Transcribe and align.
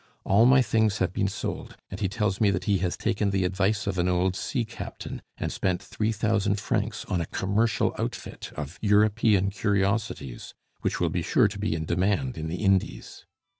All 0.23 0.47
my 0.47 0.63
things 0.63 0.97
have 0.97 1.13
been 1.13 1.27
sold; 1.27 1.77
and 1.91 1.99
he 1.99 2.09
tells 2.09 2.41
me 2.41 2.49
that 2.49 2.63
he 2.63 2.79
has 2.79 2.97
taken 2.97 3.29
the 3.29 3.45
advice 3.45 3.85
of 3.85 3.99
an 3.99 4.07
old 4.09 4.35
sea 4.35 4.65
captain 4.65 5.21
and 5.37 5.51
spent 5.51 5.79
three 5.79 6.11
thousand 6.11 6.59
francs 6.59 7.05
on 7.05 7.21
a 7.21 7.27
commercial 7.27 7.93
outfit 7.99 8.51
of 8.55 8.79
European 8.81 9.51
curiosities 9.51 10.55
which 10.79 10.99
will 10.99 11.11
be 11.11 11.21
sure 11.21 11.47
to 11.47 11.59
be 11.59 11.75
in 11.75 11.85
demand 11.85 12.35
in 12.35 12.47
the 12.47 12.63
Indies. 12.65 13.27